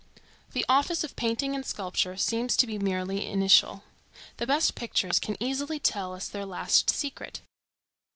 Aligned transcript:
The 0.53 0.65
office 0.67 1.03
of 1.03 1.15
painting 1.15 1.53
and 1.53 1.63
sculpture 1.63 2.17
seems 2.17 2.57
to 2.57 2.65
be 2.65 2.79
merely 2.79 3.27
initial. 3.27 3.83
The 4.37 4.47
best 4.47 4.73
pictures 4.73 5.19
can 5.19 5.37
easily 5.39 5.77
tell 5.79 6.15
us 6.15 6.27
their 6.27 6.43
last 6.43 6.89
secret. 6.89 7.41